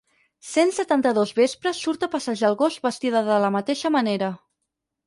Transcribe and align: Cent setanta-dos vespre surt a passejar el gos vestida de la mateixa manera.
Cent 0.51 0.71
setanta-dos 0.77 1.33
vespre 1.41 1.75
surt 1.81 2.09
a 2.09 2.11
passejar 2.17 2.51
el 2.51 2.59
gos 2.63 2.79
vestida 2.89 3.23
de 3.31 3.41
la 3.47 3.57
mateixa 3.59 3.95
manera. 4.01 4.37